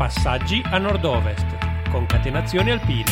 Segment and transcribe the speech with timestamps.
[0.00, 1.44] Passaggi a nord-ovest,
[1.90, 3.10] concatenazioni alpine.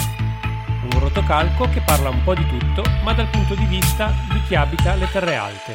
[0.90, 4.54] Un rotocalco che parla un po' di tutto, ma dal punto di vista di chi
[4.54, 5.74] abita le terre alte.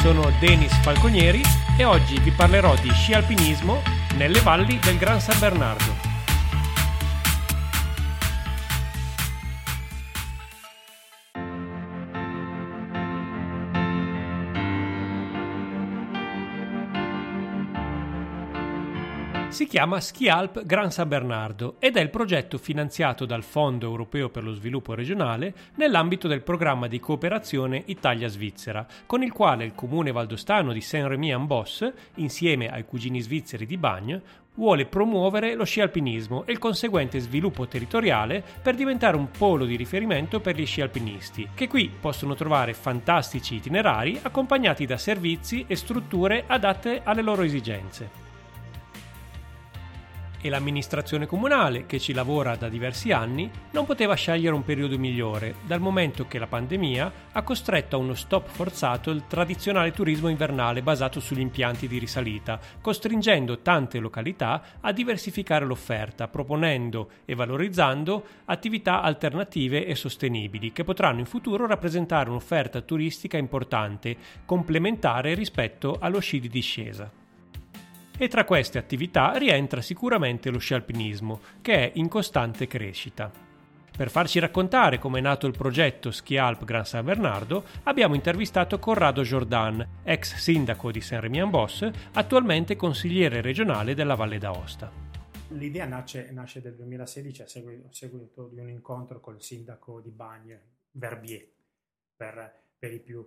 [0.00, 1.40] Sono Denis Falconieri
[1.78, 3.80] e oggi vi parlerò di sci alpinismo
[4.16, 5.95] nelle valli del Gran San Bernardo.
[19.56, 24.28] Si chiama Ski Alp Gran San Bernardo ed è il progetto finanziato dal Fondo Europeo
[24.28, 30.12] per lo Sviluppo Regionale nell'ambito del programma di cooperazione Italia-Svizzera, con il quale il comune
[30.12, 34.20] valdostano di Saint-Rémy-en-Bosse, insieme ai cugini svizzeri di Bagne,
[34.56, 39.76] vuole promuovere lo sci alpinismo e il conseguente sviluppo territoriale per diventare un polo di
[39.76, 45.76] riferimento per gli sci alpinisti, che qui possono trovare fantastici itinerari accompagnati da servizi e
[45.76, 48.25] strutture adatte alle loro esigenze
[50.40, 55.56] e l'amministrazione comunale, che ci lavora da diversi anni, non poteva scegliere un periodo migliore,
[55.66, 60.82] dal momento che la pandemia ha costretto a uno stop forzato il tradizionale turismo invernale
[60.82, 69.02] basato sugli impianti di risalita, costringendo tante località a diversificare l'offerta, proponendo e valorizzando attività
[69.02, 76.40] alternative e sostenibili, che potranno in futuro rappresentare un'offerta turistica importante, complementare rispetto allo sci
[76.40, 77.24] di discesa
[78.18, 83.30] e tra queste attività rientra sicuramente lo sci alpinismo, che è in costante crescita.
[83.96, 88.78] Per farci raccontare come è nato il progetto Ski Alp Gran San Bernardo, abbiamo intervistato
[88.78, 94.92] Corrado Jordan, ex sindaco di Saint-Rémy-en-Bosse, attualmente consigliere regionale della Valle d'Aosta.
[95.50, 100.10] L'idea nasce, nasce del 2016 a seguito, a seguito, di un incontro col sindaco di
[100.10, 100.60] Bagne,
[100.90, 101.48] Verbier,
[102.14, 103.26] per, per i più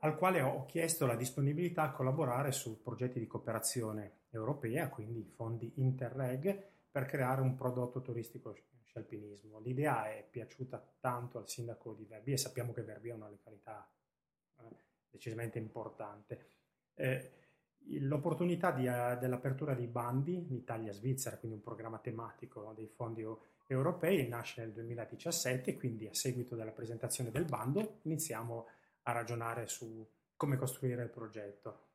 [0.00, 5.72] al quale ho chiesto la disponibilità a collaborare su progetti di cooperazione europea, quindi fondi
[5.76, 9.60] Interreg, per creare un prodotto turistico scialpinismo.
[9.60, 13.88] L'idea è piaciuta tanto al sindaco di Verbier, sappiamo che Verbier è una località
[14.58, 14.62] eh,
[15.10, 16.46] decisamente importante.
[16.94, 17.32] Eh,
[18.00, 23.24] l'opportunità di, uh, dell'apertura dei bandi in Italia-Svizzera, quindi un programma tematico dei fondi
[23.66, 29.66] europei, nasce nel 2017, quindi a seguito della presentazione del bando iniziamo a a ragionare
[29.66, 30.06] su
[30.36, 31.88] come costruire il progetto.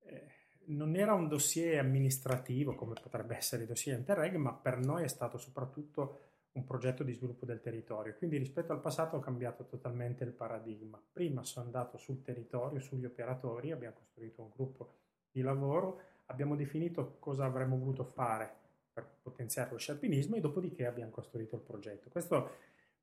[0.00, 0.36] Eh,
[0.68, 5.08] non era un dossier amministrativo come potrebbe essere il dossier Interreg, ma per noi è
[5.08, 6.20] stato soprattutto
[6.52, 8.14] un progetto di sviluppo del territorio.
[8.16, 11.00] Quindi rispetto al passato ho cambiato totalmente il paradigma.
[11.12, 14.94] Prima sono andato sul territorio, sugli operatori, abbiamo costruito un gruppo
[15.30, 21.12] di lavoro, abbiamo definito cosa avremmo voluto fare per potenziare lo scialpinismo e dopodiché abbiamo
[21.12, 22.10] costruito il progetto.
[22.10, 22.50] Questo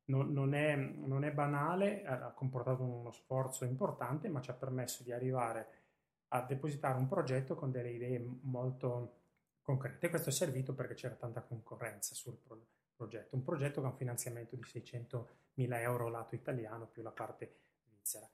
[0.06, 5.02] non, non, è, non, è, banale, ha comportato uno sforzo importante, ma ci ha permesso
[5.02, 5.68] di arrivare
[6.28, 9.14] a depositare un progetto con delle idee molto
[9.62, 10.08] concrete.
[10.08, 13.36] Questo è servito perché c'era tanta concorrenza sul pro- progetto.
[13.36, 17.56] Un progetto che ha un finanziamento di 600 mila euro lato italiano più la parte
[17.84, 18.28] svizzera.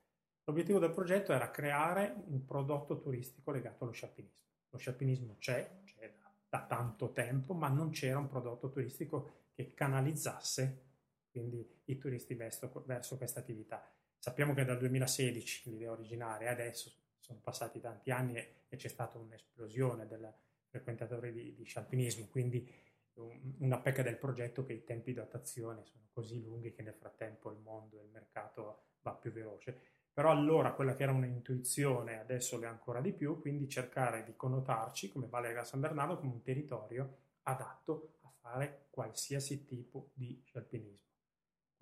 [0.44, 4.40] L'obiettivo del progetto era creare un prodotto turistico legato allo scialpinismo.
[4.70, 9.74] Lo scialpinismo c'è, c'è da, da tanto tempo, ma non c'era un prodotto turistico che
[9.74, 10.90] canalizzasse
[11.32, 13.90] quindi i turisti verso, verso questa attività.
[14.18, 19.18] Sappiamo che dal 2016 l'idea originaria, adesso sono passati tanti anni e, e c'è stata
[19.18, 20.32] un'esplosione del
[20.68, 22.70] frequentatore di, di scialpinismo, quindi
[23.14, 26.94] un, una pecca del progetto che i tempi di attuazione sono così lunghi che nel
[26.94, 29.80] frattempo il mondo e il mercato va più veloce.
[30.12, 34.36] Però allora quella che era un'intuizione adesso lo è ancora di più, quindi cercare di
[34.36, 41.11] connotarci come Valle San Bernardo come un territorio adatto a fare qualsiasi tipo di scialpinismo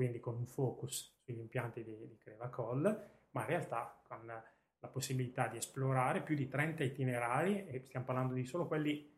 [0.00, 2.84] quindi con un focus sugli impianti di, di Creva Coll,
[3.32, 8.32] ma in realtà con la possibilità di esplorare più di 30 itinerari e stiamo parlando
[8.32, 9.12] di solo quelli,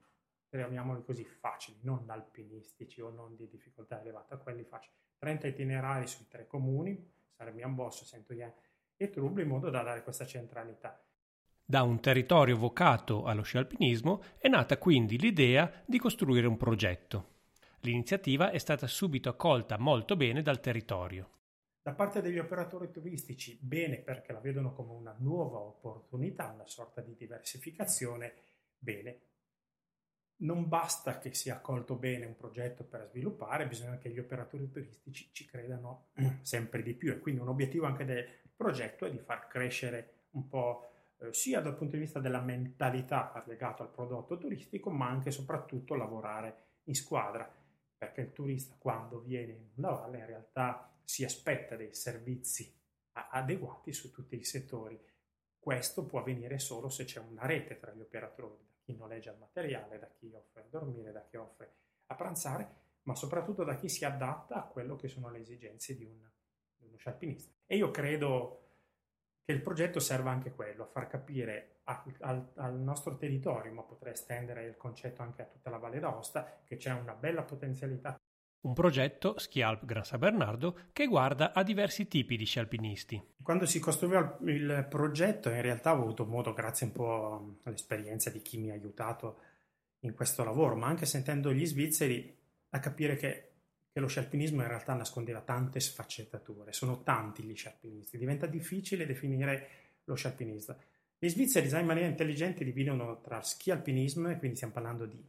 [0.48, 4.96] chiamiamoli così, facili, non alpinistici o non di difficoltà elevata, quelli facili.
[5.18, 8.52] 30 itinerari sui tre comuni, Sarmian Bosso, Saint-Oyen
[8.96, 11.00] e Trubli, in modo da dare questa centralità.
[11.64, 17.31] Da un territorio vocato allo sci alpinismo è nata quindi l'idea di costruire un progetto.
[17.84, 21.30] L'iniziativa è stata subito accolta molto bene dal territorio.
[21.82, 27.00] Da parte degli operatori turistici, bene perché la vedono come una nuova opportunità, una sorta
[27.00, 28.34] di diversificazione,
[28.78, 29.20] bene.
[30.42, 35.30] Non basta che sia accolto bene un progetto per sviluppare, bisogna che gli operatori turistici
[35.32, 36.10] ci credano
[36.42, 38.24] sempre di più e quindi un obiettivo anche del
[38.54, 43.42] progetto è di far crescere un po' eh, sia dal punto di vista della mentalità
[43.48, 47.60] legata al prodotto turistico, ma anche e soprattutto lavorare in squadra
[48.02, 52.76] perché il turista quando viene in una valle in realtà si aspetta dei servizi
[53.12, 55.00] adeguati su tutti i settori.
[55.60, 59.38] questo può avvenire solo se c'è una rete tra gli operatori, da chi noleggia il
[59.38, 61.74] materiale, da chi offre a dormire, da chi offre
[62.06, 66.04] a pranzare, ma soprattutto da chi si adatta a quello che sono le esigenze di,
[66.04, 66.28] un,
[66.74, 67.52] di uno scialpinista.
[67.66, 68.70] E io credo
[69.44, 74.12] che il progetto serva anche quello, a far capire al, al, nostro territorio, ma potrei
[74.12, 78.18] estendere il concetto anche a tutta la Valle d'Aosta, che c'è una bella potenzialità.
[78.60, 83.34] Un progetto, Schialp Gran San Bernardo, che guarda a diversi tipi di scialpinisti.
[83.42, 88.40] Quando si costruiva il progetto, in realtà ho avuto modo, grazie un po' all'esperienza di
[88.40, 89.40] chi mi ha aiutato
[90.00, 92.38] in questo lavoro, ma anche sentendo gli svizzeri,
[92.70, 93.52] a capire che
[93.92, 99.68] che lo scialpinismo in realtà nascondeva tante sfaccettature, sono tanti gli scialpinisti, diventa difficile definire
[100.04, 100.78] lo scialpinista.
[101.22, 105.24] Gli svizzeri già in maniera intelligente dividono tra ski alpinismo, e quindi stiamo parlando di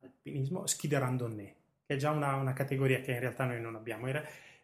[0.00, 1.54] alpinismo, ski de randonnée,
[1.86, 4.08] che è già una, una categoria che in realtà noi non abbiamo.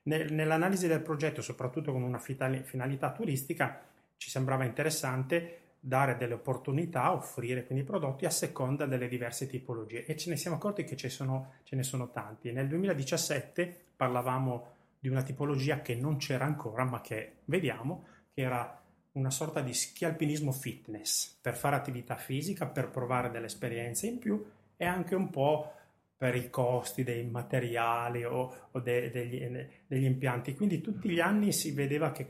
[0.02, 3.80] Nell'analisi del progetto, soprattutto con una finalità turistica,
[4.18, 10.18] ci sembrava interessante dare delle opportunità, offrire quindi prodotti a seconda delle diverse tipologie e
[10.18, 12.52] ce ne siamo accorti che ce, sono, ce ne sono tanti.
[12.52, 18.04] Nel 2017 parlavamo di una tipologia che non c'era ancora ma che vediamo,
[18.34, 18.77] che era
[19.18, 24.18] una sorta di ski alpinismo fitness per fare attività fisica, per provare delle esperienze in
[24.18, 24.44] più
[24.76, 25.72] e anche un po'
[26.16, 29.40] per i costi dei materiali o, o de, degli,
[29.86, 30.54] degli impianti.
[30.54, 32.28] Quindi tutti gli anni si vedeva che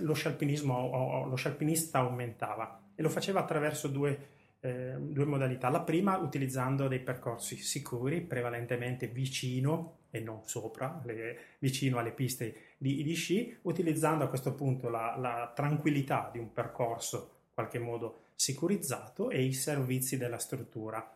[0.00, 4.28] lo scialpinismo o lo scialpinista aumentava e lo faceva attraverso due,
[4.64, 5.68] eh, due modalità.
[5.68, 12.72] La prima utilizzando dei percorsi sicuri, prevalentemente vicino e non sopra, le, vicino alle piste
[12.78, 17.78] di, di, sci, utilizzando a questo punto la, la tranquillità di un percorso in qualche
[17.78, 21.14] modo sicurizzato e i servizi della struttura.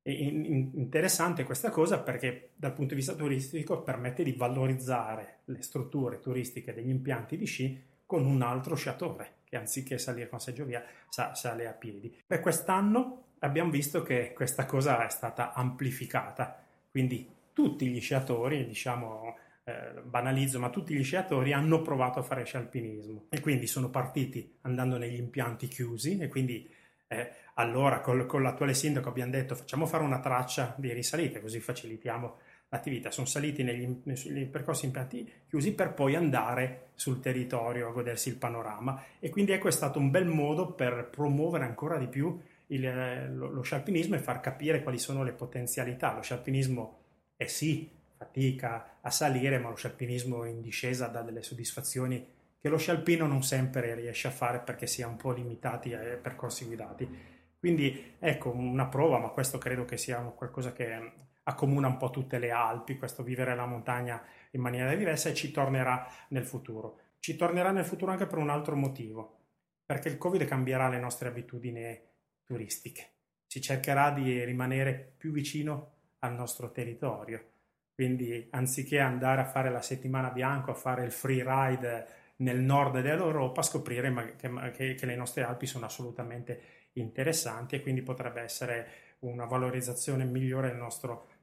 [0.00, 6.20] È interessante questa cosa perché dal punto di vista turistico permette di valorizzare le strutture
[6.20, 11.72] turistiche degli impianti di sci con un altro sciatore anziché salire con seggiovia sale a
[11.72, 12.14] piedi.
[12.26, 19.36] Per quest'anno abbiamo visto che questa cosa è stata amplificata, quindi tutti gli sciatori, diciamo
[19.64, 24.58] eh, banalizzo, ma tutti gli sciatori hanno provato a fare scialpinismo e quindi sono partiti
[24.62, 26.72] andando negli impianti chiusi e quindi
[27.08, 31.60] eh, allora col, con l'attuale sindaco abbiamo detto facciamo fare una traccia di risalita così
[31.60, 32.38] facilitiamo
[32.76, 38.28] l'attività, sono saliti negli, negli percorsi impianti chiusi per poi andare sul territorio a godersi
[38.28, 42.38] il panorama e quindi ecco è stato un bel modo per promuovere ancora di più
[42.68, 46.14] il, lo, lo scialpinismo e far capire quali sono le potenzialità.
[46.14, 46.98] Lo scialpinismo
[47.36, 52.78] è sì fatica a salire, ma lo scialpinismo in discesa dà delle soddisfazioni che lo
[52.78, 57.08] scialpino non sempre riesce a fare perché si è un po' limitati ai percorsi guidati.
[57.58, 61.12] Quindi ecco una prova, ma questo credo che sia qualcosa che
[61.48, 65.50] accomuna un po' tutte le Alpi, questo vivere la montagna in maniera diversa e ci
[65.50, 67.00] tornerà nel futuro.
[67.20, 69.38] Ci tornerà nel futuro anche per un altro motivo,
[69.84, 72.00] perché il Covid cambierà le nostre abitudini
[72.44, 73.10] turistiche.
[73.46, 77.52] Si cercherà di rimanere più vicino al nostro territorio.
[77.94, 82.06] Quindi anziché andare a fare la settimana bianca, a fare il free ride
[82.38, 86.60] nel nord dell'Europa, scoprire che, che le nostre Alpi sono assolutamente
[86.94, 88.88] interessanti e quindi potrebbe essere
[89.20, 91.35] una valorizzazione migliore del nostro territorio.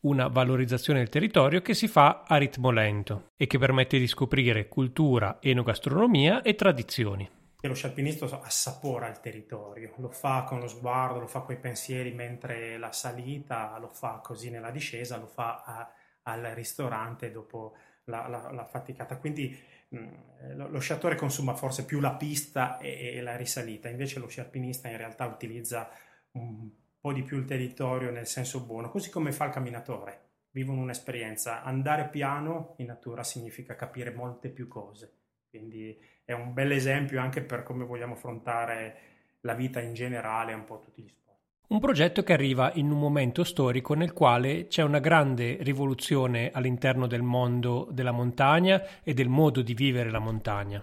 [0.00, 4.68] Una valorizzazione del territorio che si fa a ritmo lento e che permette di scoprire
[4.68, 7.28] cultura, enogastronomia e tradizioni.
[7.60, 11.58] E lo scialpinista assapora il territorio, lo fa con lo sguardo, lo fa con i
[11.58, 15.90] pensieri mentre la salita, lo fa così nella discesa, lo fa a,
[16.24, 17.74] al ristorante dopo
[18.04, 19.16] la, la, la faticata.
[19.16, 23.88] Quindi mh, mm, lo, lo, sciatore consuma forse più la pista e, e la risalita,
[23.88, 25.88] invece lo scialpinista in realtà utilizza
[26.32, 26.68] un
[27.04, 30.20] po' di più il territorio nel senso buono, così come fa il camminatore.
[30.52, 31.62] Vivono un'esperienza.
[31.62, 35.12] Andare piano in natura significa capire molte più cose.
[35.50, 35.94] Quindi
[36.24, 38.96] è un bel esempio anche per come vogliamo affrontare
[39.42, 41.40] la vita in generale, un po' tutti gli sport.
[41.68, 47.06] Un progetto che arriva in un momento storico nel quale c'è una grande rivoluzione all'interno
[47.06, 50.82] del mondo della montagna e del modo di vivere la montagna.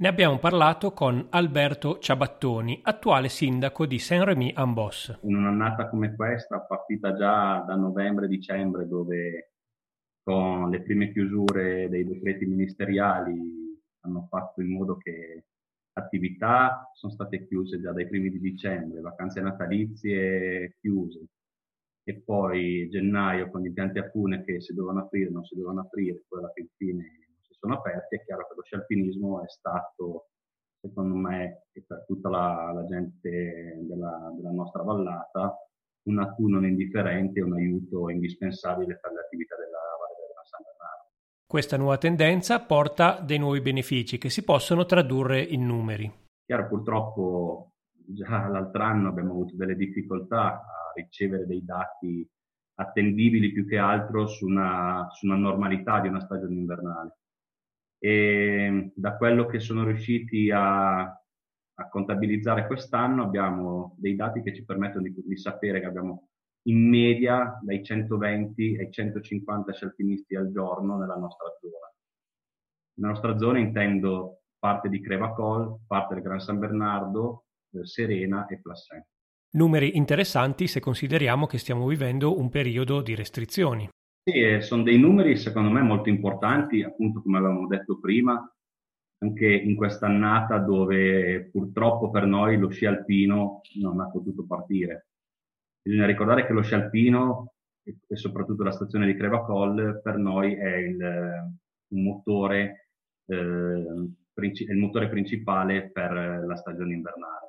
[0.00, 5.18] Ne abbiamo parlato con Alberto Ciabattoni, attuale sindaco di Saint-Rémy-en-Bosse.
[5.22, 9.54] In un'annata come questa, partita già da novembre-dicembre, dove
[10.22, 15.46] con le prime chiusure dei decreti ministeriali hanno fatto in modo che
[15.94, 21.26] attività sono state chiuse già dai primi di dicembre, vacanze natalizie chiuse,
[22.04, 25.80] e poi gennaio con gli impianti a fune che si dovevano aprire, non si dovevano
[25.80, 27.27] aprire, poi alla fine
[27.58, 30.28] sono aperti, è chiaro che lo scialpinismo è stato,
[30.80, 35.56] secondo me, e per tutta la, la gente della, della, nostra vallata,
[36.04, 40.62] un attuno non indifferente e un aiuto indispensabile per le attività della Valle del San
[40.62, 41.10] Bernardo.
[41.46, 46.10] Questa nuova tendenza porta dei nuovi benefici che si possono tradurre in numeri.
[46.46, 52.26] Chiaro, purtroppo già l'altro anno abbiamo avuto delle difficoltà a ricevere dei dati
[52.80, 57.16] attendibili più che altro su una, su una normalità di una stagione invernale.
[57.98, 64.64] E da quello che sono riusciti a, a contabilizzare quest'anno abbiamo dei dati che ci
[64.64, 66.28] permettono di, di, sapere che abbiamo
[66.68, 71.92] in media dai 120 ai 150 scialpinisti al giorno nella nostra zona.
[72.94, 77.44] Nella nostra zona intendo parte di Crevacol, parte del Gran San Bernardo,
[77.82, 79.04] Serena e Plassen.
[79.50, 83.88] Numeri interessanti se consideriamo che stiamo vivendo un periodo di restrizioni.
[84.30, 88.38] Sì, sono dei numeri secondo me molto importanti, appunto come avevamo detto prima,
[89.20, 95.06] anche in questa annata dove purtroppo per noi lo sci alpino non ha potuto partire.
[95.80, 100.76] Bisogna ricordare che lo sci alpino e soprattutto la stazione di Crevacol per noi è
[100.76, 100.98] il,
[101.94, 102.90] un motore,
[103.24, 107.47] eh, il motore principale per la stagione invernale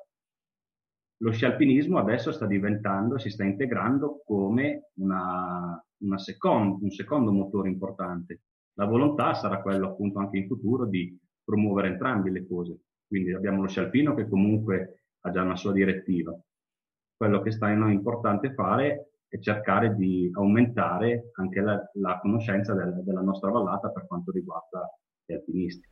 [1.22, 7.32] lo sci alpinismo adesso sta diventando, si sta integrando come una, una secondo, un secondo
[7.32, 8.42] motore importante.
[8.74, 12.80] La volontà sarà quella appunto anche in futuro di promuovere entrambe le cose.
[13.06, 16.34] Quindi abbiamo lo sci alpino che comunque ha già una sua direttiva.
[17.18, 22.74] Quello che sta in noi importante fare è cercare di aumentare anche la, la conoscenza
[22.74, 24.90] del, della nostra vallata per quanto riguarda
[25.26, 25.88] gli alpinisti.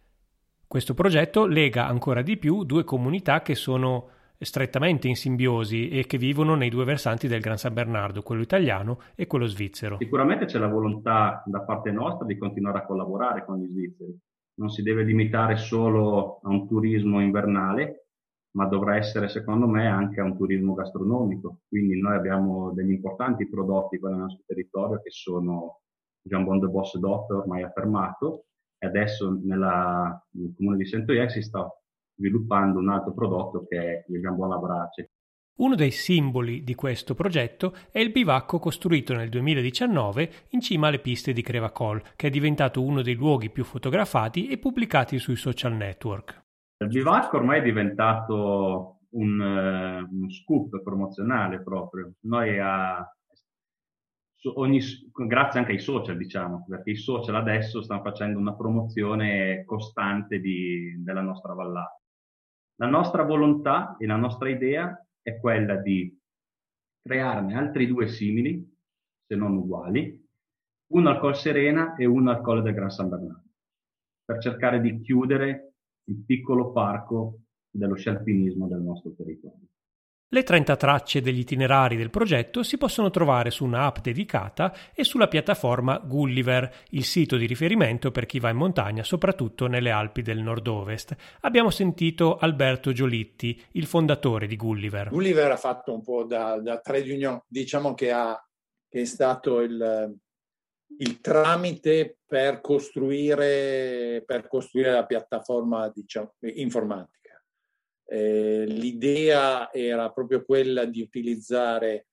[0.65, 6.17] Questo progetto lega ancora di più due comunità che sono strettamente in simbiosi e che
[6.17, 9.98] vivono nei due versanti del Gran San Bernardo, quello italiano e quello svizzero.
[10.00, 14.17] Sicuramente c'è la volontà da parte nostra di continuare a collaborare con gli svizzeri.
[14.56, 18.08] Non si deve limitare solo a un turismo invernale,
[18.56, 21.60] ma dovrà essere secondo me anche a un turismo gastronomico.
[21.67, 25.82] Quindi noi abbiamo degli importanti prodotti qua nel nostro territorio che sono
[26.22, 28.46] Jambon de Boss Dot ormai affermato
[28.79, 31.67] e adesso nella, nel comune di Centoiec si sta
[32.17, 35.12] sviluppando un altro prodotto che è il jambon alla brace.
[35.57, 41.00] Uno dei simboli di questo progetto è il bivacco costruito nel 2019 in cima alle
[41.00, 45.74] piste di Crevacol, che è diventato uno dei luoghi più fotografati e pubblicati sui social
[45.74, 46.45] network.
[46.79, 52.13] Il bivacco ormai è diventato un, uh, uno scoop promozionale proprio.
[52.25, 53.03] Noi a,
[54.55, 54.79] ogni,
[55.27, 61.01] grazie anche ai social, diciamo, perché i social adesso stanno facendo una promozione costante di,
[61.03, 61.97] della nostra vallata.
[62.79, 66.15] La nostra volontà e la nostra idea è quella di
[67.01, 68.63] crearne altri due simili,
[69.25, 70.24] se non uguali,
[70.93, 73.50] uno al Col Serena e uno al Colle del Gran San Bernardo,
[74.24, 75.74] per cercare di chiudere
[76.05, 79.67] il piccolo parco dello scialpinismo del nostro territorio.
[80.29, 85.29] Le 30 tracce degli itinerari del progetto si possono trovare su un'app dedicata e sulla
[85.29, 90.39] piattaforma Gulliver, il sito di riferimento per chi va in montagna, soprattutto nelle Alpi del
[90.39, 91.15] nord-ovest.
[91.41, 95.07] Abbiamo sentito Alberto Giolitti, il fondatore di Gulliver.
[95.07, 98.38] Gulliver ha fatto un po' da, da trade union, diciamo che, ha,
[98.89, 100.13] che è stato il,
[100.98, 107.17] il tramite per costruire, per costruire la piattaforma diciamo, informatica
[108.09, 112.07] eh, l'idea era proprio quella di utilizzare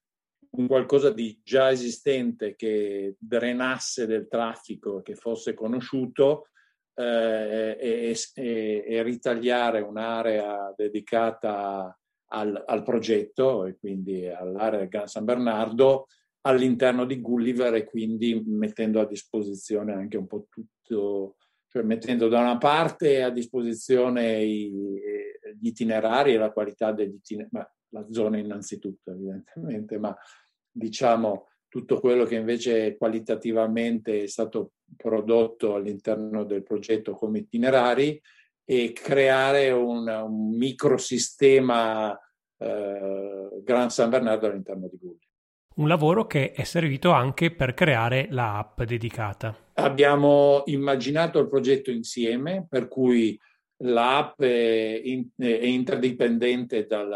[0.57, 6.49] un qualcosa di già esistente che drenasse del traffico, che fosse conosciuto
[6.95, 11.97] eh, e, e, e, ritagliare un'area dedicata
[12.27, 16.07] al, al, progetto e quindi all'area del Gran San Bernardo
[16.41, 21.35] all'interno di Gulliver e quindi mettendo a disposizione anche un po' tutto,
[21.67, 24.71] cioè mettendo da una parte a disposizione i,
[25.59, 30.15] gli itinerari e la qualità degli itinerari, la zona innanzitutto evidentemente, ma
[30.69, 38.21] diciamo tutto quello che invece qualitativamente è stato prodotto all'interno del progetto come itinerari
[38.63, 42.17] e creare un, un microsistema
[42.57, 45.19] eh, Gran San Bernardo all'interno di Google.
[45.75, 49.55] Un lavoro che è servito anche per creare la app dedicata.
[49.73, 53.37] Abbiamo immaginato il progetto insieme, per cui
[53.77, 57.09] l'app è, in, è interdipendente dal,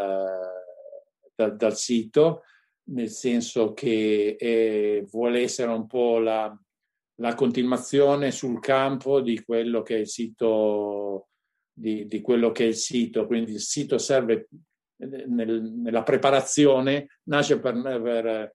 [1.34, 2.42] dal, dal, sito,
[2.90, 6.54] nel senso che è, vuole essere un po' la,
[7.16, 11.28] la, continuazione sul campo di quello che è il sito,
[11.72, 13.26] di, di quello che è il sito.
[13.26, 14.48] Quindi il sito serve
[14.96, 18.54] nel, nella preparazione, nasce per, per,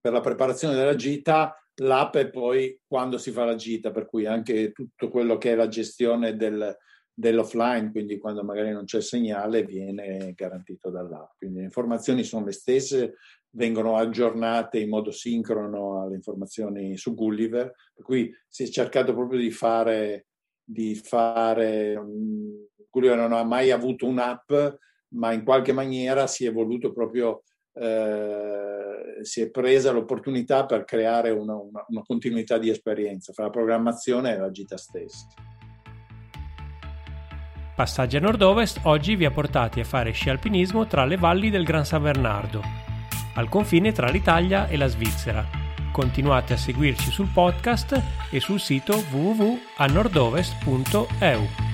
[0.00, 4.26] per la preparazione della gita, l'app è poi quando si fa la gita, per cui
[4.26, 6.76] anche tutto quello che è la gestione del,
[7.18, 11.32] dell'offline, quindi quando magari non c'è segnale viene garantito dall'app.
[11.36, 13.14] Quindi le informazioni sono le stesse,
[13.50, 19.40] vengono aggiornate in modo sincrono alle informazioni su Gulliver, per cui si è cercato proprio
[19.40, 20.26] di fare,
[20.62, 22.00] di fare
[22.98, 24.52] Giulio non ha mai avuto un'app,
[25.14, 31.30] ma in qualche maniera si è voluto proprio, eh, si è presa l'opportunità per creare
[31.30, 35.26] una, una, una continuità di esperienza fra la programmazione e la gita stessa.
[37.78, 41.62] Passaggi a nord-ovest oggi vi ha portati a fare sci alpinismo tra le valli del
[41.62, 42.60] Gran San Bernardo,
[43.34, 45.46] al confine tra l'Italia e la Svizzera.
[45.92, 51.67] Continuate a seguirci sul podcast e sul sito www.anordovest.eu.